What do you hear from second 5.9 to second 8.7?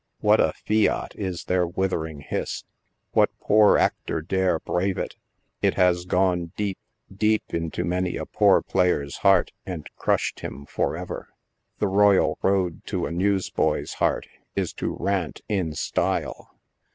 gone deep, deep into many a poor